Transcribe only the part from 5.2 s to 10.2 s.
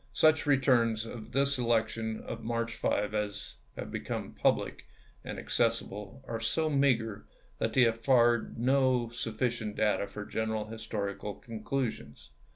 and accessible are so meager that they afford no sufficient data